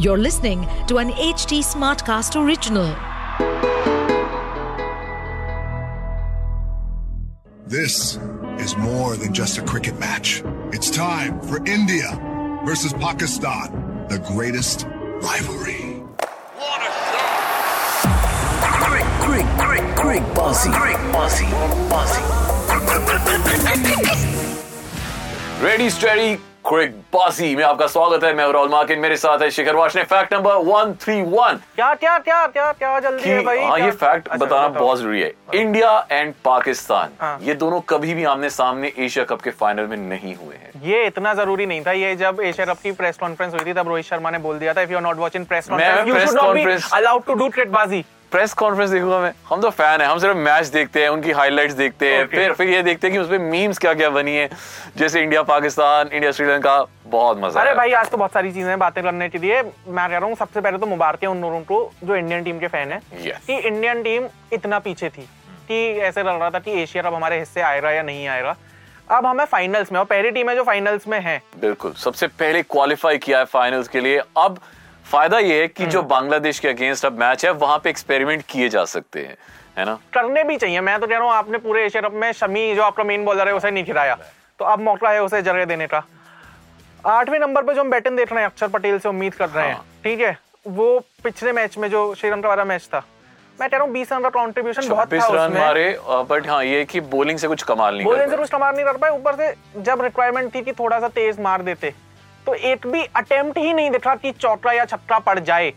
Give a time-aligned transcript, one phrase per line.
[0.00, 2.94] You're listening to an HT Smartcast original.
[7.66, 8.16] This
[8.60, 10.44] is more than just a cricket match.
[10.72, 12.06] It's time for India
[12.64, 14.86] versus Pakistan, the greatest
[15.20, 16.04] rivalry.
[16.54, 18.22] What a shot!
[19.20, 21.46] Crick, crick, bossy, crick, bossy,
[21.90, 22.22] bossy.
[25.60, 29.74] Ready, steady, cric bossy में आपका स्वागत है। मैं roll मार्किन मेरे साथ है शिखर
[29.76, 33.58] वाश ने फैक्ट नंबर 131 क्या क्या क्या क्या क्या जल्दी है भाई?
[33.58, 38.14] हाँ ये फैक्ट अच्छा, बताना बहुत ज़रूरी है। इंडिया एंड पाकिस्तान हाँ। ये दोनों कभी
[38.14, 41.82] भी आमने सामने एशिया कप के फाइनल में नहीं हुए हैं। ये इतना ज़रूरी नहीं
[41.86, 44.58] था। ये जब एशिया कप की प्रेस कॉन्फ्रेंस हुई थी तब रोहित शर्मा ने बोल
[44.58, 47.34] दिया था if you are not watching press conference you should not be allowed to
[47.34, 51.08] do क्रिकेटबाजी press conference देखूँगा मैं। हम तो फ़ैन है हम सिर्फ़ मैच देखते हैं
[51.08, 52.36] उनकी हाइलाइट्स देखते हैं Okay.
[52.36, 54.48] फिर फिर ये देखते हैं कि उसमें मीम्स क्या क्या बनी है।
[54.96, 59.02] जैसे इंडिया पाकिस्तान इंडिया श्रीलंका बहुत मज़ा अरे भाई आज तो बहुत सारी चीज़ें बातें
[59.04, 61.90] करने के लिए। मैं कह रहा हूँ सबसे पहले तो मुबारक है उन लोगों को
[62.04, 63.44] जो इंडियन टीम के फ़ैन है। Yes.
[63.46, 65.28] कि इंडियन टीम इतना पीछे थी
[65.68, 68.56] कि ऐसे लग रहा था कि एशिया कप हमारे हिस्से आएगा या नहीं आएगा
[69.10, 72.62] अब हमें फाइनल्स में और पहली टीम है जो फाइनल्स में है। बिल्कुल सबसे पहले
[72.64, 74.58] क्वालिफाई किया है फाइनल्स के लिए। अब
[75.08, 78.42] फ़ायदा ये है कि जो हम्म। बांग्लादेश के अगेंस्ट अब मैच है वहाँ पे एक्सपेरिमेंट
[78.48, 79.36] किए जा सकते हैं
[79.78, 79.98] है ना?
[80.14, 82.82] करने भी चाहिए। मैं तो कह रहा हूँ आपने पूरे एशिया कप में शमी जो
[82.82, 84.18] आपका मेन बॉलर है उसे नहीं खिलाया।
[84.60, 86.02] तो अब मौका है उसे जगह देने का।
[87.06, 89.66] आठवें नंबर पे जो हम बैटिंग देख रहे हैं अक्षर पटेल से उम्मीद कर रहे
[89.66, 90.36] हैं हाँ। ठीक है?
[90.66, 93.02] वो पिछले मैच में जो श्रीलंका वाला मैच था।
[93.58, 95.98] मैं कह रहा हूँ बीस रन का कॉन्ट्रीब्यूशन बहुत था रन उसमें। मारे
[96.30, 98.96] बट हाँ ये कि बॉलिंग से कुछ कमाल नहीं बॉलिंग से। कुछ कमाल नहीं कर
[98.96, 101.94] पाए। ऊपर से जब रिक्वायरमेंट थी कि थोड़ा सा तेज मार देते
[102.48, 105.72] तो एक भी अटेम्प्ट ही नहीं दिखा कि चौका या छक्का पड़ जाए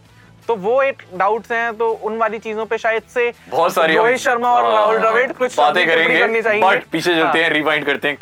[0.47, 4.19] तो वो एक डाउट्स हैं तो उन वाली चीज़ों पे शायद से बहुत सारी रोहित
[4.19, 8.07] शर्मा और हाँ, राहुल द्रविड़ कुछ बातें करेंगे बट पीछे चलते हाँ। हैं रिवाइंड करते
[8.07, 8.17] हैं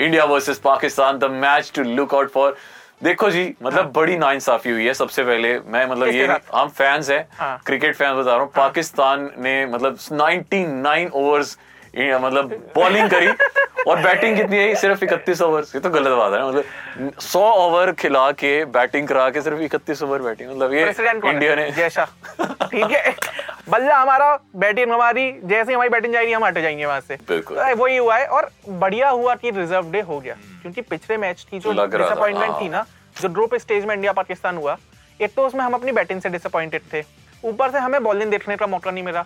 [0.00, 2.56] India versus Pakistan the match to look out for
[3.02, 6.40] देखो जी मतलब हाँ। बड़ी नाइंसाफी हुई है सबसे पहले मैं मतलब हाँ। ये?
[6.54, 11.56] हम फैंस हैं हाँ। क्रिकेट फैंस बता रहा हूँ हाँ। पाकिस्तान ने मतलब 99 ओवर्स
[11.96, 13.26] मतलब बॉलिंग करी
[13.88, 14.74] और बैटिंग कितनी है?
[14.74, 19.28] सिर्फ़ इकतीस ओवर ये तो गलत बात है मतलब 100 ओवर खिला के बैटिंग करा
[19.30, 20.88] के सिर्फ़ इकतीस ओवर बैटिंग। मतलब ये
[21.30, 22.04] इंडिया ने। जैसा
[22.40, 23.14] ठीक है।
[23.68, 27.76] बल्ला हमारा बैटिंग हमारी जैसे हमारी बैटिंग जाएगी हम हट जाएँगे वहाँ से। बिल्कुल। तो
[27.76, 31.58] वही हुआ है और बढ़िया हुआ कि रिज़र्व डे हो गया। क्योंकि पिछले मैच की
[31.58, 32.84] जो डिसअपॉइंटमेंट हाँ। थी। ना
[33.16, 34.76] जो ग्रुप स्टेज में इंडिया पाकिस्तान हुआ
[35.20, 37.02] एक तो उसमें हम अपनी बैटिंग से डिसअपॉइंटेड थे।
[37.44, 39.24] ऊपर से हमें बॉलिंग देखने का मौका नहीं मिला।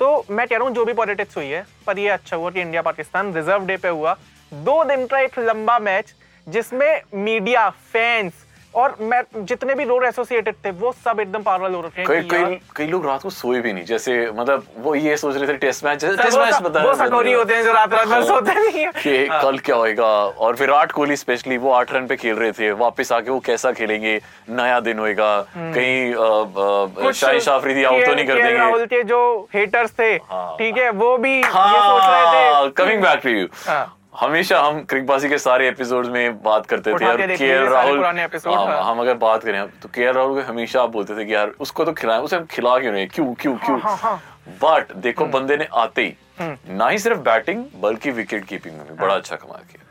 [0.00, 2.60] तो मैं कह रहा हूँ, जो भी पॉलिटिक्स हुई है, पर ये अच्छा हुआ कि
[2.60, 4.16] इंडिया पाकिस्तान रिज़र्व डे पे हुआ।
[4.52, 6.14] दो दिन का एक लंबा मैच
[6.46, 8.43] जिसमें मीडिया फैंस
[8.74, 12.22] और मैं जितने भी लोग एसोसिएटेड थे वो सब एकदम पागल हो रखे हैं कई
[12.30, 15.56] कई कई लोग रात को सोए भी नहीं जैसे मतलब वो ये सोच रहे थे
[15.58, 18.54] test match sir, test match बता वो सटोरी होते हैं जो रात रात भर सोते
[18.54, 20.06] नहीं है। कि हाँ। कल क्या होएगा?
[20.06, 23.72] और विराट कोहली स्पेशली वो आठ रन पे खेल रहे थे वापस आके वो कैसा
[23.72, 24.20] खेलेंगे?
[24.50, 28.96] नया दिन होएगा। कहीं कुछ शाहिद शाह अफरीदी आउट तो नहीं कर के राहुल देंगे।
[28.96, 33.02] के जो हेटर्स थे हाँ। ठीक है वो भी ये सोच रहे हाँ थे। कमिंग
[33.02, 37.20] बैक टू यू हाँ। हमेशा हम क्रिकबाजी के सारे एपिसोड में बात करते थे यार
[37.20, 40.82] और के सारे राहुल हम, हाँ। हम अगर बात करें तो के एल राहुल हमेशा
[40.82, 43.56] आप बोलते थे कि यार उसको तो खिलाए उसे हम खिला क्यों नहीं क्यों क्यों
[43.56, 44.16] क्यों हाँ, हाँ।
[44.62, 48.86] बट देखो हम्म। बंदे ने आते ही ना ही सिर्फ़ बैटिंग बल्कि विकेट कीपिंग में
[48.88, 49.83] भी बड़ा अच्छा कमा किया है।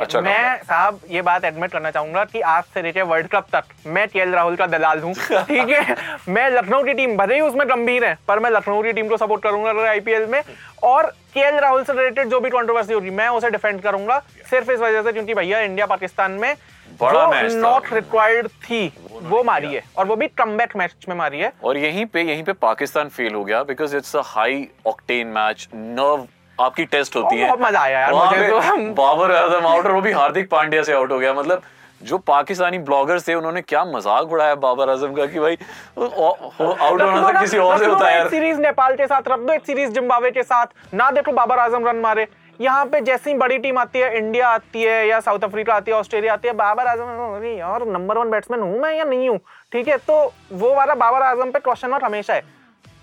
[0.00, 3.64] अच्छा मैं साहब ये बात एडमिट करना चाहूँगा कि आज से लेके वर्ल्ड कप तक
[3.86, 5.96] मैं केएल राहुल का दलाल हूँ ठीक है?
[6.28, 9.16] मैं लखनऊ की टीम भले ही उसमें गंभीर है पर मैं लखनऊ की टीम को
[9.16, 10.42] सपोर्ट करूँगा अगर आईपीएल में।
[10.82, 14.18] और केएल राहुल से रिलेटेड जो भी कंट्रोवर्सी होगी मैं उसे डिफेंड करूँगा
[14.50, 16.54] सिर्फ़ इस वजह से क्योंकि भैया इंडिया पाकिस्तान में
[17.02, 18.86] था। नॉट रिक्वायर्ड थी
[19.22, 22.44] वो मारी है। और वो भी कमबैक मैच में मारी है। और यहीं पे यहीं
[22.44, 26.26] पे पाकिस्तान फेल हो गया because it's a high octane match nerve
[26.58, 30.12] आपकी टेस्ट होती है। मज़ा आया यार मुझे तो। बाबर आज़म आउट और वो भी
[30.12, 31.62] हार्दिक पांड्या से आउट हो गया। मतलब
[32.00, 35.54] जो पाकिस्तानी ब्लॉगर्स थे उन्होंने क्या मज़ाक उड़ाया बाबर आज़म का कि भाई
[35.98, 39.52] आउट होना था किसी और से होता है यार। सीरीज़ नेपाल के साथ रख दो
[39.52, 42.26] एक सीरीज़ जिम्बाब्वे के साथ। ना देखो बाबर आज़म रन मारे।
[42.60, 45.96] यहाँ पे जैसी बड़ी टीम आती है इंडिया आती है या साउथ अफ्रीका आती है
[45.96, 49.38] ऑस्ट्रेलिया आती है बाबर आज़म यार नंबर वन बैट्समैन हूँ मैं या नहीं हूँ?
[49.72, 50.14] ठीक है तो
[50.54, 52.42] वो वाला बाबर आज़म पे क्वेश्चन मार्क हमेशा है।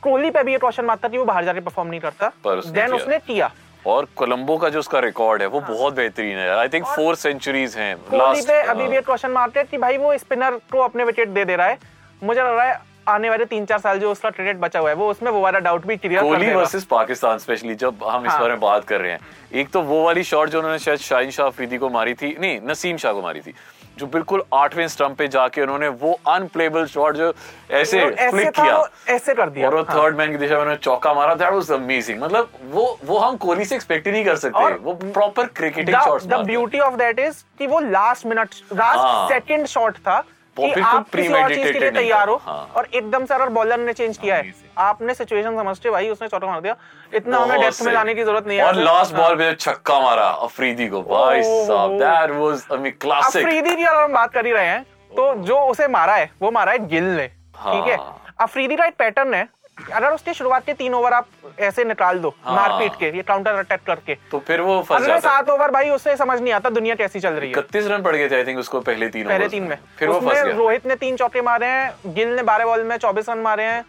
[0.04, 2.74] कोहली पे भी ये क्वेश्चन मार्क था कि वो बाहर जाके परफॉर्म नहीं करता। देन
[2.74, 3.52] किया। उसने किया।
[3.88, 7.76] और कोलंबो का जो उसका रिकॉर्ड है वो बहुत बेहतरीन है। आई थिंक फोर सेंचुरीज
[7.78, 11.04] हैं लास्ट पे अभी भी एक क्वेश्चन मार्क है कि भाई वो स्पिनर को अपने
[11.04, 11.78] विकेट दे दे रहा है।
[12.22, 14.96] मुझे लग रहा है आने वाले तीन चार साल जो उसका क्रिकेट बचा हुआ है
[14.96, 18.40] वो उसमें वो वाला डाउट भी clear Kohli versus Pakistan specially जब हम इस हाँ।
[18.40, 19.20] बारे में बात कर रहे हैं।
[19.54, 22.60] एक तो वो वाली शॉट जो उन्होंने शायद शाहिन शाह अफरीदी को मारी थी नहीं
[22.66, 23.54] नसीम शाह को मारी थी
[24.00, 27.34] जो बिल्कुल आठवें स्टंप पे जाके उन्होंने वो अनप्लेबल शॉट जो
[27.72, 28.84] ऐसे क्लिक फ्लिक किया।
[29.16, 31.54] ऐसे कर दिया। और वो हाँ। थर्ड मैन की दिशा में उन्होंने चौका मारा। दैट
[31.54, 35.48] वाज अमेजिंग मतलब वो वो हम कोहली से एक्सपेक्ट ही नहीं कर सकते। वो proper
[35.56, 39.98] cricketing shots the beauty of that is कि वो लास्ट मिनट हाँ। लास्ट सेकंड शॉट
[39.98, 40.24] था।
[40.58, 43.80] कि आप किसी और चीज़ के लिए तैयार हो। हाँ। और एकदम से अगर बॉलर
[43.80, 46.76] ने चेंज किया है आपने सिचुएशन समझते भाई उसने चौका मार दिया।
[47.14, 50.28] इतना हमें डेप्थ में लाने की ज़रूरत नहीं है। और लास्ट। बॉल पे छक्का मारा
[50.42, 54.46] अफरीदी को। भाई साहब that was I mean classic Afridi की अगर हम बात कर
[54.46, 57.96] ही रहे हैं तो जो उसे मारा है वो मारा है गिल ने। ठीक है?
[57.96, 59.48] हाँ। अफरीदी का एक पैटर्न है
[59.78, 61.28] अगर उसके शुरुआत के तीन ओवर आप
[61.60, 65.20] ऐसे निकाल दो हाँ। मारपीट के ये काउंटर अटैक करके। तो फिर वो फंस अगले
[65.20, 68.16] सात ओवर भाई उसे समझ नहीं आता दुनिया कैसी चल रही है। इकतीस रन पड़
[68.16, 70.86] गए थे आई थिंक उसको पहले तीन पहले तीन में। फिर वो फंस गया। रोहित
[70.88, 73.84] ने तीन चौके मारे हैं गिल ने बारह बॉल में चौबीस रन मारे हैं।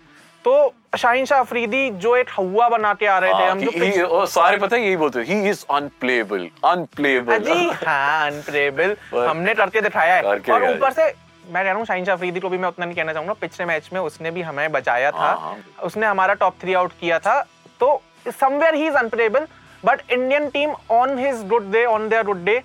[0.45, 3.71] तो शाहिन शाह अफरीदी जो एक हवा बना के आ रहे थे हाँ, हम जो
[3.71, 9.55] he- और सारे पता है यही बोलते ही इज़ अनप्लेबल अनप्लेबल जी हाँ अनप्लेबल हमने
[9.55, 11.09] करके दिखाया है। और ऊपर से
[11.45, 13.67] मैं कह रहा हूँ शाहीन शाह अफरीदी को भी मैं उतना नहीं कहना चाहूँगा। पिछले
[13.67, 17.19] मैच में उसने भी हमें बचाया था। हाँ, हाँ। उसने हमारा टॉप थ्री आउट किया
[17.19, 17.41] था।
[17.81, 18.01] तो
[18.41, 19.47] somewhere he is unplayable
[19.83, 22.59] but Indian team on his good day on their good day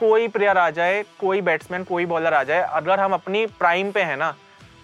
[0.00, 4.02] कोई प्लेयर आ जाए कोई बैट्समैन कोई बॉलर आ जाए अगर हम अपनी प्राइम पे
[4.02, 4.34] है ना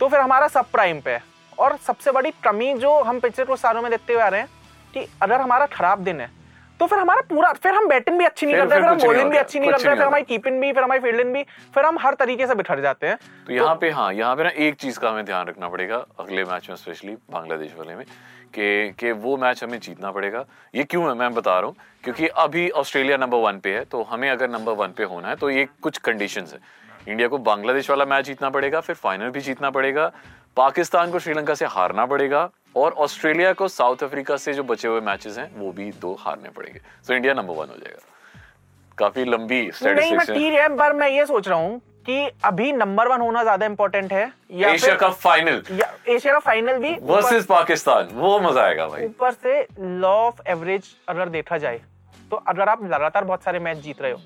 [0.01, 1.23] तो फिर हमारा सब प्राइम पे है।
[1.59, 4.49] और सबसे बड़ी कमी जो हम पिछले कुछ सालों में देखते हुए आ रहे हैं
[4.95, 6.31] कि अगर हमारा खराब दिन है
[6.81, 9.37] तो फिर हमारा पूरा फिर हम बैटिंग भी अच्छी नहीं करते फिर हम बॉलिंग भी
[9.37, 11.43] अच्छी नहीं करते फिर हमारी कीपिंग भी फिर हमारी फील्डिंग भी
[11.75, 13.17] फिर हम हर तरीके से बिखर जाते हैं।
[13.47, 16.45] तो यहाँ पे हाँ यहाँ पे ना एक चीज़ का हमें ध्यान रखना पड़ेगा अगले
[16.45, 18.05] मैच में स्पेशली बांग्लादेश वाले में
[18.55, 20.45] कि कि वो मैच हमें जीतना पड़ेगा।
[20.75, 21.15] ये क्यों है?
[21.15, 24.73] मैं बता रहा हूँ क्योंकि अभी ऑस्ट्रेलिया नंबर वन पे है तो हमें अगर नंबर
[24.75, 26.61] वन पे होना है तो ये कुछ कंडीशन है।
[27.09, 30.11] इंडिया को बांग्लादेश वाला मैच जीतना पड़ेगा फिर फाइनल भी जीतना पड़ेगा।
[30.57, 35.01] पाकिस्तान को श्रीलंका से हारना पड़ेगा। और ऑस्ट्रेलिया को साउथ अफ्रीका से जो बचे हुए
[35.03, 38.01] मैचेस हैं वो भी दो हारने पड़ेंगे। तो इंडिया नंबर वन हो जाएगा।
[38.99, 42.73] काफ़ी लंबी नहीं मैं है। ठीक है पर मैं ये सोच रहा हूँ कि अभी
[42.73, 46.79] नंबर वन होना ज़्यादा इंपॉर्टेंट है या एशिया फिर का फाइनल या एशिया का फाइनल
[46.79, 51.81] भी वर्सेस पाकिस्तान वो मज़ा आएगा भाई। ऊपर से लॉ ऑफ़ एवरेज अगर देखा जाए
[52.31, 54.21] तो अगर आप लगातार बहुत सारे मैच जीत रहे हो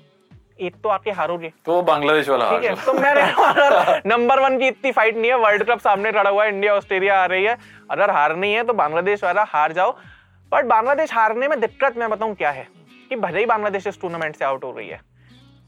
[0.59, 4.91] एक तो आके हारोगे तो बांग्लादेश वाला ठीक है तो मैं नंबर वन की इतनी
[4.91, 7.57] फाइट नहीं है वर्ल्ड कप सामने खड़ा हुआ है इंडिया ऑस्ट्रेलिया आ रही है।
[7.91, 9.91] अगर हारनी है तो बांग्लादेश वाला हार जाओ।
[10.51, 12.67] बट बांग्लादेश हारने में दिक्कत मैं बताऊँ क्या है?
[13.09, 14.99] कि भले ही बांग्लादेश इस टूर्नामेंट से आउट हो रही है।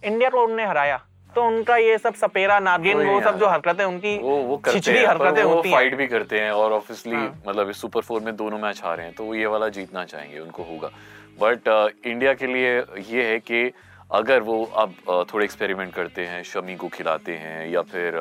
[0.03, 1.01] इंडिया को उनने हराया।
[1.33, 5.05] तो उनका ये सब सपेरा नागिन वो सब। जो हरकतें उनकी वो वो करते हैं
[5.07, 8.21] हरकतें वो होती हैं। फाइट भी करते हैं और ऑब्वियसली हाँ। मतलब इस सुपर फोर
[8.21, 10.89] में दोनों मैच हारे हैं तो ये वाला जीतना चाहेंगे उनको होगा।
[11.39, 11.67] बट
[12.05, 12.77] इंडिया के लिए
[13.09, 13.65] ये है कि
[14.09, 14.93] अगर वो अब
[15.33, 18.17] थोड़े एक्सपेरिमेंट करते हैं शमी को खिलाते हैं या फिर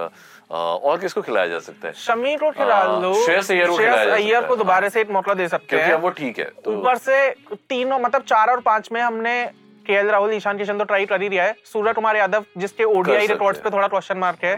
[0.50, 1.92] और किसको खिलाया जा सकता है?
[1.94, 5.10] शमी को खिला लो। श्रेयस अय्यर को खिलाया जा अय्यर सकता को दोबारा। से एक
[5.10, 7.28] मौका दे सकते हैं। वो ठीक है तो ऊपर से
[7.68, 9.44] तीनों मतलब चार और पाँच में हमने
[9.86, 13.26] के राहुल ईशान किशन तो ट्राई कर ही दिया है। सूर्य कुमार यादव जिसके ओडीआई
[13.26, 14.56] रिकॉर्ड्स पे थोड़ा क्वेश्चन मार्क है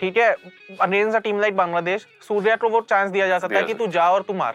[0.00, 0.30] ठीक है?
[0.80, 2.06] Against a team like Bangladesh.
[2.28, 4.54] Surya को वो चांस दिया जा सकता है कि तू जा और तू मार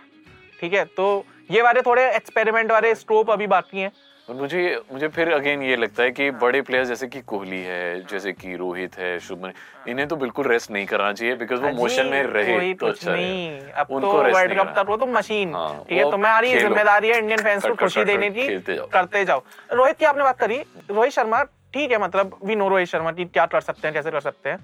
[0.59, 0.83] ठीक है?
[0.87, 3.91] तो ये वाले थोड़े एक्सपेरिमेंट वाले स्कोप अभी बाकी हैं।
[4.27, 8.31] मुझे मुझे फिर अगेन ये लगता है कि बड़े प्लेयर्स जैसे कि कोहली है जैसे
[8.33, 9.51] कि रोहित है शुभमन
[9.89, 13.59] इन्हें तो बिल्कुल रेस्ट नहीं करना चाहिए बिकॉज़ वो मोशन में रहे तो अच्छा नहीं।
[13.73, 17.41] अब तो वर्ल्ड कप तक वो तो मशीन हाँ, ठीक है तुम्हारी। ज़िम्मेदारी है इंडियन
[17.43, 19.43] फैंस को खुशी देने की। करते जाओ।
[19.73, 20.57] रोहित की आपने बात करी?
[20.91, 21.43] रोहित शर्मा
[21.73, 24.49] ठीक है मतलब वी नो रोहित शर्मा की क्या कर सकते हैं कैसे कर सकते
[24.49, 24.59] हैं।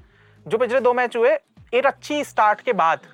[0.45, 1.37] जो पिछले दो मैच हुए
[1.73, 3.07] एक अच्छी स्टार्ट के बाद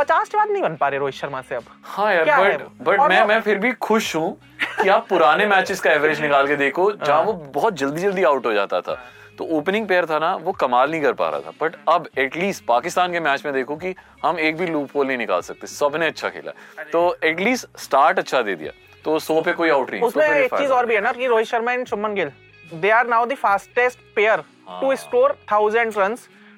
[0.00, 3.00] पचास के बाद नहीं बन पा रहे रोहित शर्मा से अब। हाँ यार बट बट
[3.08, 4.36] मैं मैं फिर भी खुश हूँ
[4.82, 8.46] कि आप पुराने मैचेस का एवरेज निकाल के देखो जहाँ वो बहुत जल्दी जल्दी आउट
[8.46, 8.98] हो जाता था।
[9.38, 12.64] तो ओपनिंग पेयर था ना वो कमाल नहीं कर पा रहा था। बट अब एटलीस्ट
[12.66, 13.94] पाकिस्तान के मैच में देखो कि
[14.24, 16.52] हम एक भी लूप होल नहीं निकाल सकते। सबने अच्छा खेला।
[16.92, 18.72] तो एटलीस्ट स्टार्ट अच्छा दे दिया।
[19.04, 21.46] तो सौ पे कोई आउट नहीं। उसमें एक चीज़ और भी है ना कि Rohit
[21.46, 22.32] Sharma and Shubman Gill
[22.72, 24.42] they are now the fastest pair
[24.80, 24.94] to.
[24.96, 26.16] Score thousand run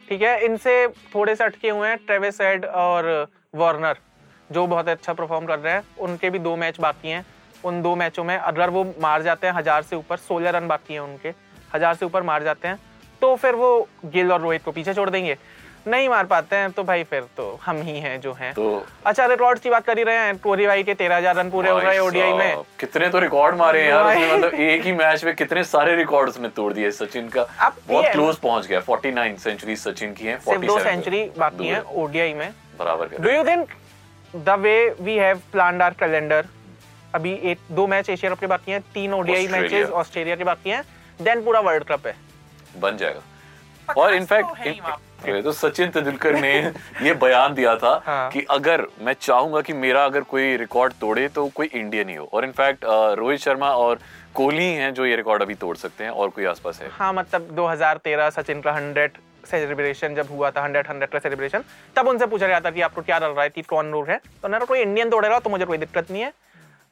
[0.08, 3.96] ठीक है, इनसे थोड़े से अटके हुए हैं ट्रेविस हेड और वार्नर
[4.50, 7.24] जो बहुत अच्छा परफॉर्म कर रहे हैं। उनके भी दो मैच बाकी हैं।
[7.64, 10.94] उन दो मैचों में अगर वो मार जाते हैं हज़ार से ऊपर, सोलह रन बाकी
[10.94, 11.32] हैं उनके,
[11.74, 12.78] हज़ार से ऊपर मार जाते हैं
[13.22, 15.36] तो फिर वो गिल और रोहित को पीछे छोड़ देंगे।
[15.86, 19.26] नहीं मार पाते हैं तो भाई फिर तो हम ही हैं जो हैं। तो अच्छा
[19.26, 21.80] रिकॉर्ड की बात कर ही रहे हैं कोहली भाई के तेरह हज़ार रन पूरे हो
[21.80, 25.34] गए ओडीआई में। कितने तो रिकॉर्ड मारे हैं यार उसने। मतलब एक ही मैच में
[25.36, 29.76] कितने सारे रिकॉर्ड उसने तोड़ दिए सचिन का। अब बहुत क्लोज पहुँच गया 49 सेंचुरी
[29.78, 33.68] सचिन की है सिर्फ़ दो सेंचुरी बाकी हैं ओडीआई में। बराबर do you think
[34.34, 36.46] the way we have planned our calendar
[37.14, 40.70] अभी एक दो मैच एशिया कप के बाकी हैं तीन ओडीआई। मैचेस ऑस्ट्रेलिया के बाकी
[40.70, 40.82] हैं
[41.20, 42.14] देन पूरा वर्ल्ड कप है।
[42.76, 44.60] बन जाएगा। और इनफैक्ट
[45.26, 46.52] वहाँ तो सचिन तेंदुलकर ने
[47.02, 51.28] ये बयान दिया था हाँ। कि अगर मैं चाहूँगा कि मेरा अगर कोई रिकॉर्ड तोड़े
[51.28, 52.84] तो कोई इंडियन ही हो। और इनफैक्ट
[53.18, 53.98] रोहित शर्मा और
[54.34, 57.48] कोहली हैं जो ये रिकॉर्ड अभी तोड़ सकते हैं और कोई आसपास है। हाँ मतलब
[57.56, 61.64] 2013 सचिन का हंड्रेड सेलिब्रेशन जब हुआ था हंड्रेड हंड्रेड का सेलिब्रेशन
[61.96, 64.16] तब उनसे पूछा गया था कि आपको क्या लग रहा है कि कौन रूल है?
[64.16, 66.32] तो उन्होंने कोई इंडियन तोड़ेगा तो मुझे कोई दिक्कत नहीं है।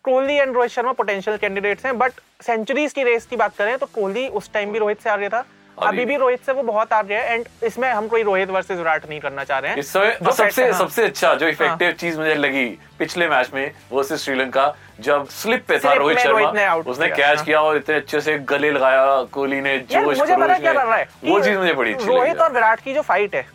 [0.05, 3.87] Kohli and Rohit Sharma potential candidates हैं बट सेंचुरीज की रेस की बात करें तो
[3.87, 5.45] कोहली उस टाइम भी रोहित से आ गया था।
[5.83, 8.79] अभी भी रोहित से वो बहुत आ रहे हैं एंड इसमें हम कोई रोहित वर्सेस
[8.79, 11.93] विराट नहीं करना चाह रहे हैं इस समय जो सबसे हाँ। सबसे अच्छा जो इफ़ेक्टिव
[12.01, 12.67] चीज़ मुझे लगी
[12.99, 17.61] पिछले मैच में वर्सेस श्रीलंका जब स्लिप पे था रोहित शर्मा उसने कैच हाँ। किया
[17.61, 20.97] और इतने अच्छे से गले लगाया कोहली ने जोश मुझे पता क्या में। लग रहा
[20.97, 23.47] है वो चीज़ मुझे बड़ी रोहित और विराट की जो फाइट है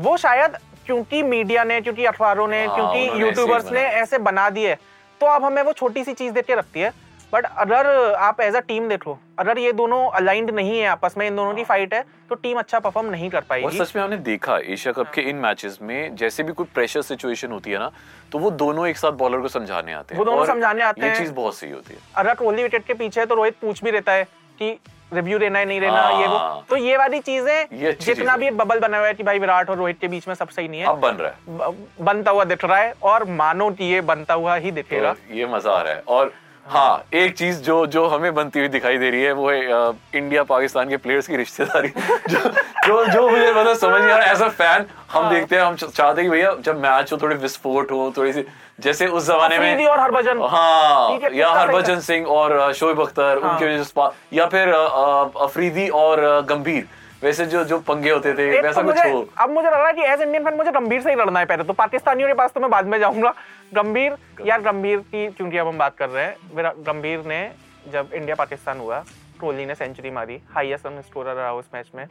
[0.00, 0.56] वो शायद
[0.86, 4.74] क्योंकि मीडिया ने क्योंकि अखबारों ने हाँ, क्योंकि यूट्यूबर्स ने ऐसे बना दिए
[5.20, 6.92] तो अब हमें वो छोटी सी चीज़ देख के रखती है
[7.32, 7.86] बट अगर
[8.18, 11.54] आप एज अ टीम देखो अगर ये दोनों अलाइंड नहीं है आपस में इन दोनों
[11.54, 14.58] की फाइट है तो टीम अच्छा परफॉर्म नहीं कर और पाएगी सच में हमने देखा
[14.68, 17.90] एशिया कप के इन मैचेस में जैसे भी कोई प्रेशर सिचुएशन होती है ना
[18.32, 21.08] तो वो दोनों एक साथ बॉलर को समझाने आते हैं। वो दोनों समझाने आते ये
[21.08, 23.82] हैं। चीज़ बहुत सही होती है। अगर कोहली विकेट के पीछे है तो रोहित पूछ
[23.84, 24.24] भी रहता है
[24.58, 24.78] कि
[25.12, 28.50] रिव्यू देना है नहीं देना ये वो। हाँ। तो ये वाली ये चीज़ें जितना भी
[28.52, 30.80] बबल बना हुआ है कि भाई विराट और रोहित के बीच में सब सही नहीं
[30.80, 31.72] है। अब बन रहा है।
[32.02, 35.46] बनता हुआ दिख रहा है और मानो कि ये बनता हुआ ही दिखेगा। तो ये
[35.46, 36.32] मज़ा आ रहा है। और
[36.70, 39.92] हाँ एक चीज़ जो जो हमें बनती हुई दिखाई दे रही है वो है अ,
[40.14, 41.88] इंडिया पाकिस्तान के प्लेयर्स की रिश्तेदारी
[42.30, 42.38] जो
[42.86, 45.62] जो जो मुझे मतलब समझ नहीं आ रहा एज अ फ़ैन हम हाँ। देखते हैं
[45.62, 48.44] हम चाहते हैं कि भैया जब मैच हो थोड़े विस्फोट हो थोड़ी सी
[48.80, 54.36] जैसे उस जमाने में और हरभजन हाँ या हरभजन सिंह और शोएब अख्तर हाँ। उनके
[54.36, 56.88] या फिर अफरीदी और गंभीर
[57.22, 60.02] वैसे जो जो पंगे होते थे वैसा कुछ हो। अब मुझे लग रहा है कि
[60.02, 62.60] एज इंडियन फ़ैन मुझे गंभीर से ही लड़ना है पहले। तो पाकिस्तानियों के पास तो
[62.60, 63.34] मैं बाद में जाऊँगा।
[63.74, 67.40] गंभीर यार गंभीर की क्योंकि अब हम बात कर रहे हैं गंभीर ने
[67.86, 69.04] जब इंडिया पाकिस्तान हुआ
[69.40, 72.06] कोहली ने सेंचुरी मारी हाईएस्ट रन स्कोरर रहा उस मैच में।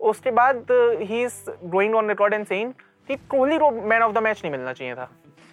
[0.00, 0.66] उसके बाद
[1.00, 1.34] he is
[1.66, 2.72] going on record and saying
[3.08, 5.08] कि कोहली को मैन ऑफ़ द मैच नहीं मिलना चाहिए था।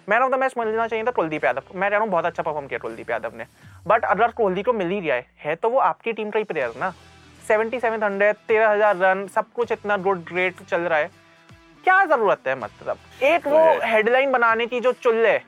[0.08, 2.42] मैन ऑफ़ द मैच मिलना चाहिए था कुलदीप यादव। मैं कह रहा हूँ बहुत अच्छा
[2.42, 3.44] परफॉर्म किया कुलदीप यादव ने।
[3.86, 6.44] बट अगर कोहली को मिल ही गया है, है तो वो आपकी टीम का ही
[6.44, 6.92] प्लेयर ना।
[7.48, 11.10] सेवेंटी सेवन हंड्रेड तेरह हज़ार रन सब कुछ इतना गुड ग्रेट चल रहा है।
[11.84, 12.98] क्या ज़रूरत है मतलब?
[13.22, 15.38] एक वो हेडलाइन बनाने की जो चुल्ल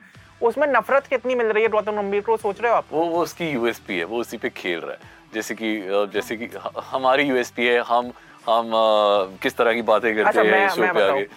[0.41, 2.37] उसमें नफरत कितनी मिल रही है गौतम गंभीर को?
[2.37, 2.85] सोच रहे हो आप?
[2.91, 5.79] वो वो उसकी यूएसपी है वो उसी पे खेल रहा है। जैसे कि
[6.13, 6.49] जैसे कि
[6.91, 8.11] हमारी यूएसपी है हम
[8.45, 11.27] हम अ, किस तरह की बातें करते अच्छा हैं शो पे आगे?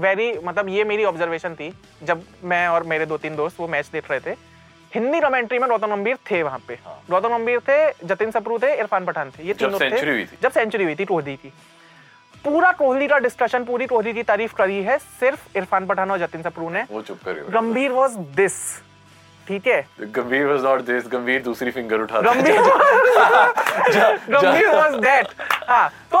[0.00, 1.72] वेरी मतलब ये मेरी ऑब्जर्वेशन थी
[2.02, 4.34] जब मैं और मेरे दो तीन दोस्त वो मैच देख रहे थे
[4.94, 6.78] हिंदी कमेंट्री में गौतम गंभीर थे वहाँ पे।
[7.10, 10.50] गौतम गंभीर थे जतिन सप्रू थे इरफान पठान थे। ये हाँ। जब तीनों थे। जब
[10.50, 11.52] सेंचुरी हुई थी कोहली की।
[12.44, 16.42] पूरा कोहली का डिस्कशन पूरी कोहली की तारीफ़ करी है सिर्फ़ इरफान पठान और जतिन
[16.42, 18.58] सप्रू ने। वो चुप कर गंभीर वॉज़ दिस
[19.48, 19.80] ठीक है?
[20.00, 22.60] गंभीर वाज नॉट दिस गंभीर दूसरी फिंगर उठा गंभीर
[24.30, 25.28] गंभीर वाज दैट
[25.68, 26.18] हाँ तो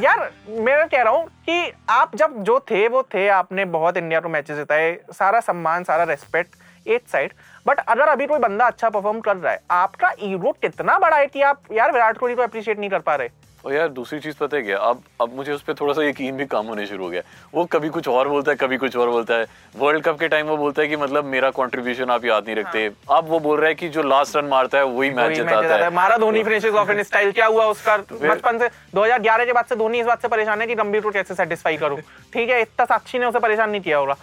[0.00, 4.20] यार मैं कह रहा हूँ कि आप जब जो थे वो थे आपने बहुत इंडिया
[4.20, 6.54] को मैचेस जिताए सारा सम्मान सारा रेस्पेक्ट
[6.86, 7.32] एट साइड
[7.66, 11.26] बट अगर अभी कोई बंदा अच्छा परफॉर्म कर रहा है आपका ईगो कितना बड़ा है
[11.26, 13.28] कि आप यार विराट कोहली को अप्रिशिएट नहीं कर पा रहे?
[13.64, 14.76] और यार दूसरी चीज़ पता है क्या?
[14.78, 17.20] अब अब मुझे उस पर थोड़ा सा यकीन भी कम होने शुरू हो गया
[17.54, 19.46] वो कभी कुछ और बोलता है कभी कुछ और बोलता है।
[19.76, 22.78] वर्ल्ड कप के टाइम वो बोलता है कि मतलब मेरा कंट्रीब्यूशन आप याद नहीं रखते।
[22.80, 25.74] हाँ। अब वो बोल रहा है कि जो लास्ट रन मारता है वही मैच जिताता
[25.74, 27.96] है। है। मारा Dhoni finishes off in style क्या हुआ उसका?
[28.12, 31.10] बचपन से 2011 के बाद से धोनी इस बात से परेशान है कि गंभीर को
[31.10, 32.00] कैसे सेटिस्फाई करूँ।
[32.32, 34.16] ठीक है इतना साक्षी ने उसे परेशान नहीं किया होगा।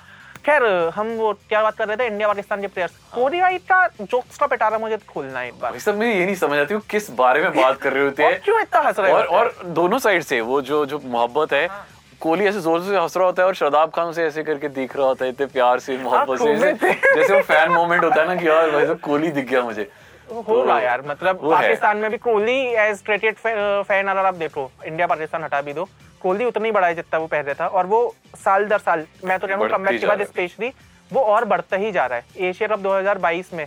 [0.46, 0.64] खैर
[0.96, 2.06] हम वो क्या बात कर रहे थे?
[2.08, 5.72] इंडिया पाकिस्तान के प्लेयर्स कोहली भाई का जोक्स का पिटारा मुझे खोलना है एक बार।
[5.72, 8.42] भाई साहब मैं ये नहीं समझ आती किस बारे में बात कर रहे होते हैं।
[8.42, 11.86] क्यों इतना हंस रहे और और दोनों साइड से वो जो जो मोहब्बत है हाँ।
[12.22, 14.96] कोहली ऐसे ज़ोर से हंस रहा होता है और शदाब खान से ऐसे करके देख
[14.98, 18.28] रहा होता है इतने प्यार से मोहब्बत से। जैसे जैसे वो फ़ैन मोमेंट होता है
[18.28, 19.90] ना कि यार भाई साहब कोहली दिख गया मुझे।
[20.30, 25.08] होगा तो यार मतलब पाकिस्तान में भी कोहली एज क्रिकेट फ़ैन अगर आप देखो इंडिया
[25.08, 25.88] पाकिस्तान हटा भी दो।
[26.22, 28.00] कोहली उतना ही है जितना वो पहले था और वो
[28.38, 30.72] साल दर साल मैं तो कहूँ बढ़ते कमबैक के बाद स्पेशली
[31.12, 33.66] वो और बढ़ता ही जा रहा है। एशिया कप 2022 में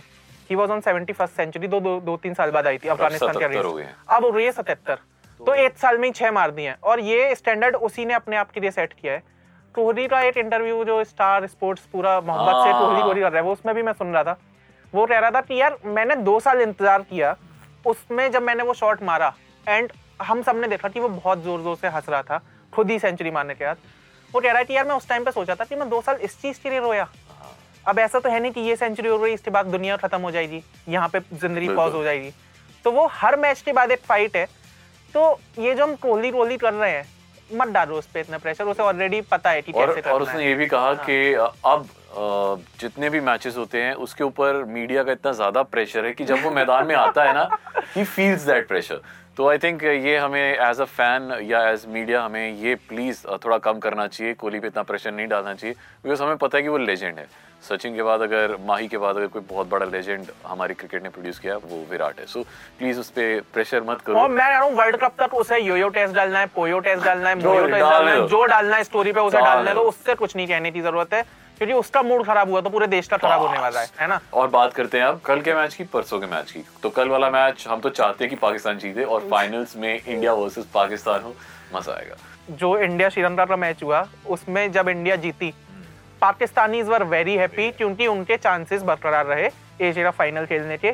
[0.49, 3.39] he was on 71st century दो दो दो तीन साल बाद आई थी अफ़गानिस्तान के
[3.39, 4.97] 77 हो गए अगेंस्ट। हैं। अब हो रही है सतहत्तर।
[5.39, 8.35] तो एक साल में ही छह मार दिए हैं और ये स्टैंडर्ड उसी ने अपने
[8.37, 9.23] आप के लिए सेट किया है।
[9.75, 13.37] कोहली का एक इंटरव्यू जो स्टार स्पोर्ट्स पूरा मोहब्बत से हाँ। कोहली कोहली कर रहा
[13.37, 14.37] है वो उसमें भी मैं सुन रहा था।
[14.93, 17.35] वो कह रहा था कि यार मैंने दो साल इंतज़ार किया
[17.85, 19.33] उसमें जब मैंने वो शॉट मारा
[19.67, 22.41] एंड हम सबने देखा कि वो बहुत ज़ोर ज़ोर से हंस रहा था
[22.73, 23.77] खुद ही सेंचुरी मारने के बाद।
[24.33, 26.01] वो कह रहा है कि यार मैं उस टाइम पे सोचा था कि मैं दो
[26.01, 27.07] साल इस चीज़ के लिए रोया।
[27.85, 30.31] अब ऐसा तो है नहीं कि ये सेंचुरी हो गई इसके बाद दुनिया खत्म हो
[30.31, 32.31] जाएगी यहाँ पे ज़िंदगी पॉज हो जाएगी।
[32.85, 34.45] तो वो हर मैच के बाद एक फाइट है।
[35.13, 37.05] तो ये जो हम कोहली कोहली कर रहे हैं
[37.51, 40.41] मत डालो उस पे इतना प्रेशर उसे ऑलरेडी पता है कि और कैसे और उसने
[40.41, 41.87] है। ये भी कहा कि अब
[42.79, 46.43] जितने भी मैचेस होते हैं उसके ऊपर मीडिया का इतना ज़्यादा प्रेशर है कि जब
[46.43, 47.47] वो मैदान में आता है ना
[47.95, 49.01] ही फील्स दैट प्रेशर
[49.37, 53.57] तो आई थिंक ये हमें एज अ फ़ैन या एज मीडिया हमें ये प्लीज़ थोड़ा
[53.57, 56.69] कम करना चाहिए कोहली पे इतना प्रेशर नहीं डालना चाहिए बिकॉज़ हमें पता है कि
[56.69, 57.25] वो लेजेंड है।
[57.69, 61.09] सचिन के बाद अगर माही के बाद अगर कोई बहुत बड़ा लेजेंड हमारी क्रिकेट ने
[61.09, 62.43] प्रोड्यूस किया वो विराट है। सो
[62.79, 65.59] प्लीज़ उस पर प्रेशर मत करो। और मैं कह रहा हूँ वर्ल्ड कप तक उसे
[65.59, 67.35] योयो टेस्ट डालना है पोयो टेस्ट डालना है
[68.27, 70.81] जो डालना है है स्टोरी पे उसे डालना दो दो। उससे कुछ नहीं कहने की
[70.81, 71.23] ज़रूरत है।
[71.57, 74.19] क्योंकि उसका मूड खराब हुआ तो पूरे देश का खराब होने वाला है है ना?
[74.33, 77.09] और बात करते हैं अब कल के मैच की परसों के मैच की। तो कल
[77.09, 81.21] वाला मैच हम तो चाहते हैं कि पाकिस्तान जीते और फाइनल्स में इंडिया वर्सेस पाकिस्तान
[81.21, 81.35] हो
[81.75, 82.15] मज़ा आएगा।
[82.51, 85.53] जो इंडिया श्रीलंका का मैच हुआ उसमें जब इंडिया जीती
[86.21, 89.49] पाकिस्तानीज वर वेरी हैप्पी क्योंकि उनके चांसेस बरकरार रहे
[89.81, 90.93] एशिया फाइनल खेलने के।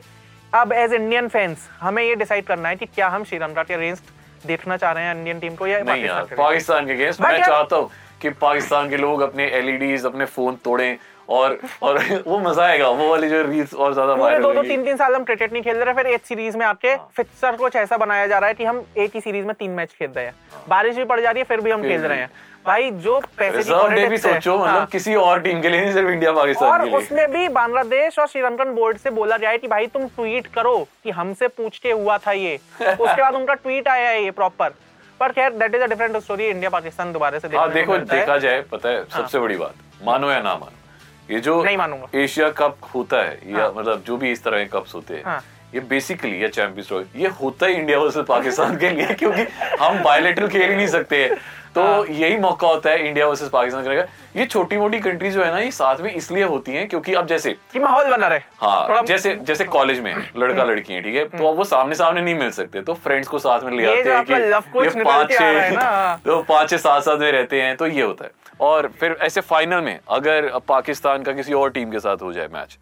[0.54, 4.04] अब एज इंडियन फैंस हमें ये डिसाइड करना है कि क्या हम श्रीलंका के अगेंस्ट
[4.48, 5.80] देखना चाह रहे हैं इंडियन टीम को या?
[5.84, 7.89] पाकिस्तान के अगेंस्ट मैं चाहता हूँ।
[8.22, 10.98] कि पाकिस्तान के लोग अपने एलईडीज अपने फ़ोन तोड़ें
[11.30, 11.98] और और
[12.28, 15.16] वो मज़ा आएगा वो वाली जो रील्स और ज़्यादा वायरल दो दो। तीन तीन साल
[15.16, 18.28] हम क्रिकेट नहीं खेल रहे फिर एक सीरीज़ में आके हाँ। फिक्सर कुछ ऐसा बनाया
[18.28, 20.34] जा रहा है कि हम एक ही सीरीज़ में तीन मैच खेल रहे हैं।
[20.70, 22.30] बारिश भी पड़ जा रही है फिर भी हम खेल रहे हैं।
[22.66, 26.10] भाई जो पैसे की भी सोचो मतलब हाँ। किसी और टीम के लिए नहीं सिर्फ़
[26.10, 29.68] इंडिया पाकिस्तान और के लिए। उसमें भी बांग्लादेश और श्रीलंकन बोर्ड से बोला जाए कि
[29.68, 33.88] भाई तुम ट्वीट करो कि हमसे पूछ के हुआ था ये। उसके बाद उनका ट्वीट
[33.88, 34.74] आया है ये प्रॉपर
[35.20, 38.38] पर खैर that is a different story India Pakistan दोबारा से देखा हाँ देखो देखा
[38.38, 42.50] जाए पता है सबसे बड़ी बात मानो या ना मानो ये जो नहीं मानूँगा। एशिया
[42.58, 45.42] कप होता है या हाँ। मतलब जो भी इस तरह के कप्स होते हैं हाँ।
[45.74, 49.42] ये बेसिकली या चैंपियंस ट्रॉफी ये होता है इंडिया वर्सेस पाकिस्तान के लिए क्योंकि
[49.82, 51.38] हम बायोलेटरल खेल ही नहीं सकते हैं
[51.76, 55.44] तो हाँ। यही मौका होता है इंडिया वर्सेस पाकिस्तान करेगा ये छोटी मोटी कंट्रीज़ जो
[55.44, 58.40] है ना ये साथ में इसलिए होती हैं क्योंकि अब जैसे कि माहौल बना रहे।
[58.62, 61.26] हाँ जैसे जैसे कॉलेज में लड़का लड़की है ठीक है?
[61.28, 64.12] तो अब वो सामने सामने नहीं मिल सकते तो फ्रेंड्स को साथ में ले आते
[64.12, 68.02] हैं कि पाँच के। छह तो पाँच छह साथ साथ में रहते हैं तो ये
[68.02, 72.22] होता है। और फिर ऐसे फाइनल में अगर पाकिस्तान का किसी और टीम के साथ
[72.22, 72.78] हो जाए मैच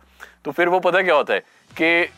[0.46, 1.40] तो फिर वो पता क्या होता है
[1.72, 2.10] कि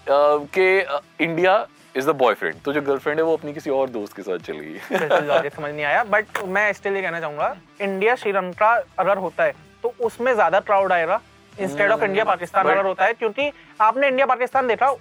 [0.57, 4.21] कि इंडिया इज़ द बॉयफ्रेंड तो जो गर्लफ्रेंड है वो अपनी किसी और दोस्त के
[4.21, 8.71] साथ चली गई। लॉजिक समझ नहीं आया बट मैं स्टिल ये कहना चाहूँगा इंडिया श्रीलंका
[8.99, 9.53] अगर होता है
[9.83, 11.19] तो उसमें ज़्यादा क्राउड आएगा
[11.53, 14.91] इंस्टेड ऑफ़ इंडिया पाकिस्तान अगर होता है क्योंकि आपने इंडिया पाकिस्तान देखा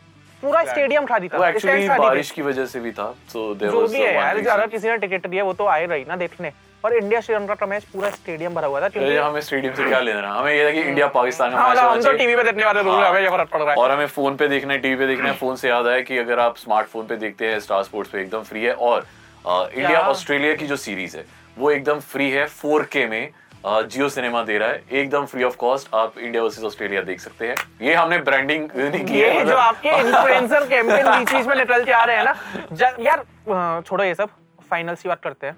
[0.42, 3.92] पूरा स्टेडियम खाली था एक्चुअली बारिश की वजह से भी था सो देयर जो वाज
[3.92, 6.52] भी है यार अगर किसी ने टिकट दिया वो तो आए रही ना देखने।
[6.85, 10.00] और इंडिया श्रीलंका का मैच पूरा स्टेडियम भरा हुआ था क्योंकि हमें स्टेडियम से क्या
[10.00, 12.42] लेना हमें ये था कि इंडिया पाकिस्तान का हाँ, मैच मतलब हम तो टीवी पे
[12.44, 14.49] देखने वाले लोग हैं, हाँ। हमें ये फ़र्क पड़ रहा है। और हमें फ़ोन पे
[14.49, 17.16] देखना है टीवी पे देखना है फ़ोन से याद आया कि अगर आप स्मार्टफ़ोन पे
[17.16, 19.06] देखते हैं स्टार स्पोर्ट्स पे एकदम फ्री है और
[19.47, 21.25] इंडिया ऑस्ट्रेलिया की जो सीरीज़ है
[21.58, 23.28] वो एकदम फ्री है 4K में
[23.66, 27.49] जियो सिनेमा दे रहा है एकदम फ्री ऑफ़ कॉस्ट आप इंडिया वर्सेस ऑस्ट्रेलिया देख सकते
[27.49, 31.56] हैं। ये हमने ब्रांडिंग नहीं की ये है जो आपके इन्फ्लुएंसर कैंपेन बीच बीच में
[31.56, 34.28] निकल के आ रहे हैं ना यार छोड़ो ये सब
[34.71, 35.56] फाइनल्स की बात करते हैं।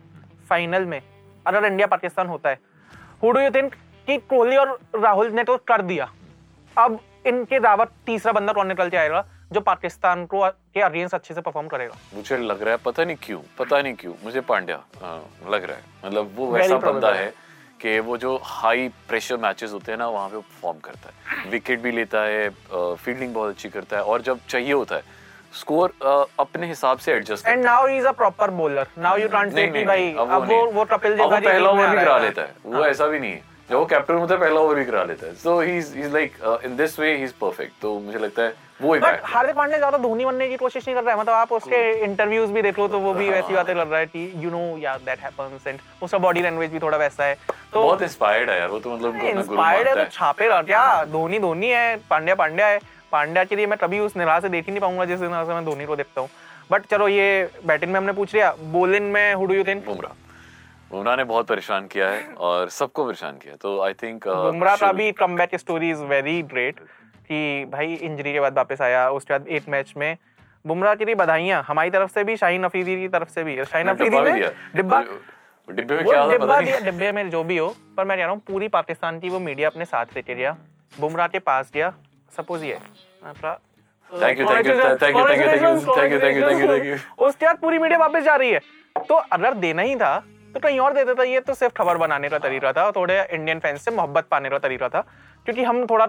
[0.51, 1.01] फाइनल में
[1.47, 2.59] अगर इंडिया पाकिस्तान होता है।
[3.23, 3.75] हु डू यू थिंक
[4.09, 6.13] कि कोहली और राहुल ने तो कर दिया।
[6.77, 11.35] अब इनके अलावा तीसरा बंदा कौन निकल के आएगा जो पाकिस्तान को के अगेंस्ट अच्छे
[11.35, 11.95] से परफॉर्म करेगा?
[12.15, 15.77] मुझे लग रहा है पता नहीं क्यों पता नहीं क्यों मुझे पांड्या हाँ, लग रहा
[15.77, 17.49] है। मतलब वो वैसा बंदा है। है।
[17.81, 21.81] कि वो जो हाई प्रेशर मैचेस होते हैं ना वहाँ पे परफॉर्म करता है। विकेट
[21.81, 25.03] भी लेता है फील्डिंग बहुत अच्छी करता है और जब चाहिए होता है
[25.53, 25.93] स्कोर
[26.41, 29.85] अपने हिसाब से adjust and now is a proper bowler now you can't say कि
[29.85, 32.81] भाई अब वो। वो कपिल देव वो का पहला ओवर भी करा लेता है। वो
[32.81, 35.27] हाँ। ऐसा भी नहीं है। जब वो कैप्टन होता है पहला ओवर भी करा लेता
[35.27, 38.43] है। So he is is like in this way he is perfect तो मुझे लगता
[38.43, 41.21] है वो ही। बट हार्दिक पांड्या ज़्यादा धोनी बनने की कोशिश नहीं कर रहा है।
[41.21, 44.07] मतलब आप उसके इंटरव्यूज़ भी देख लो तो वो भी वैसी बातें कर रहा है
[44.07, 47.35] कि you know yeah that happens and उसका बॉडी लैंग्वेज भी थोड़ा वैसा है।
[47.73, 51.69] तो बहुत इंस्पायर्ड है यार वो तो मतलब इंस्पायर्ड है तो छापेगा क्या धोनी धोनी
[51.69, 52.81] है पांड्या पांड्या है।
[53.13, 55.55] पांड्या के लिए मैं कभी उस निराश से देख ही नहीं पाऊँगा जिस निराश से
[55.55, 56.29] मैं धोनी को देखता हूँ।
[56.71, 60.13] बट चलो ये बैटिंग में हमने पूछ लिया। बॉलिंग में who do you think Bumrah.
[60.91, 64.93] Bumrah ने बहुत परेशान किया है और सबको परेशान किया तो आई थिंक बुमराह का
[64.93, 69.49] भी comeback story is very great कि भाई इंजरी के बाद वापस आया उसके बाद
[69.49, 70.17] एक मैच में।
[70.65, 73.89] बुमराह के लिए बधाइयाँ हमारी तरफ़ से भी शाहीन अफरीदी की तरफ़ से भी। शाहीन
[73.89, 75.01] अफरीदी ने डिब्बा
[75.69, 78.69] डिब्बे में क्या डिब्बा डिब्बे में जो भी हो पर मैं कह रहा हूँ पूरी
[78.71, 80.57] पाकिस्तान की वो मीडिया अपने साथ लेके गया।
[80.93, 81.93] बुमराह के पास गया।
[82.37, 82.79] सपोज़ ये
[84.11, 86.61] Thank you, thank you, thank you, thank you, thank you, thank you, thank you, thank
[86.61, 86.97] you, thank you.
[87.27, 88.61] उसके बाद पूरी मीडिया वापस जा रही है
[89.09, 90.19] तो अगर देना ही था
[90.55, 93.85] तो कहीं और देता ये तो सिर्फ़ खबर बनाने का तरीका था थोड़े इंडियन फैंस
[93.85, 95.01] से मोहब्बत पाने का तरीका था
[95.47, 96.07] क्योंकि हम थोड़ा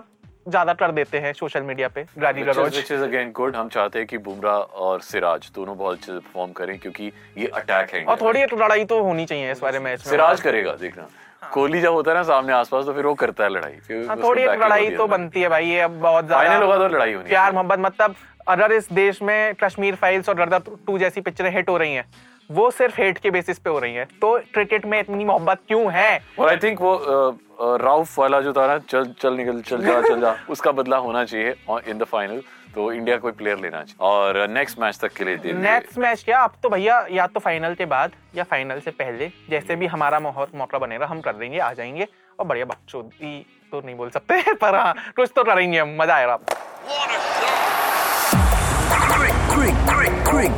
[0.47, 4.07] ज़्यादा कर देते हैं सोशल मीडिया पे Which is- गलौज which is हम चाहते हैं
[4.07, 8.21] कि बुमराह और सिराज दोनों बहुत अच्छे से परफॉर्म करें क्योंकि ये अटैक है और
[8.21, 11.07] थोड़ी लड़ाई तो होनी चाहिए इस बारे में सिराज करेगा देखना
[11.43, 14.41] कोहली जब होता है ना सामने आसपास तो फिर वो करता है लड़ाई। हाँ, थोड़ी
[14.41, 17.79] एक लड़ाई तो बनती है भाई ये अब बहुत ज़्यादा तो लड़ाई होनी प्यार मोहब्बत
[17.81, 18.15] मतलब
[18.47, 22.05] अगर इस देश में कश्मीर फाइल्स और गदर टू जैसी पिक्चरें हिट हो रही हैं
[22.49, 25.91] वो सिर्फ़ हेट के बेसिस पे हो रही है। तो क्रिकेट में इतनी मोहब्बत क्यों
[25.93, 26.21] है?
[26.39, 30.19] और आई थिंक वो राउफ वाला जो था ना चल चल निकल चल जा चल
[30.21, 31.55] जा उसका बदला होना चाहिए
[31.89, 32.41] इन द फाइनल
[32.75, 36.39] तो इंडिया कोई प्लेयर लेना चाहिए और नेक्स्ट मैच तक के लिए नेक्स्ट मैच क्या
[36.43, 40.19] अब तो भैया या तो फाइनल के बाद या फाइनल से पहले जैसे भी हमारा
[40.19, 42.07] मौका मौका बनेगा हम कर देंगे आ जाएँगे
[42.39, 46.39] और बढ़िया बकचोदी तो नहीं बोल सकते पर हाँ कुछ तो करेंगे हम मज़ा आएगा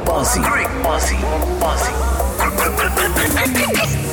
[0.05, 0.41] bossy.
[0.83, 1.17] Bossy,
[1.59, 4.12] bossy.